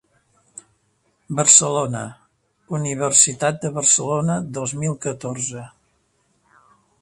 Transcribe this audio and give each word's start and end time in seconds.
Barcelona: 1.39 2.01
Universitat 2.77 3.61
de 3.67 3.71
Barcelona, 3.77 4.39
dos 4.57 4.75
mil 4.85 4.97
catorze. 5.05 5.69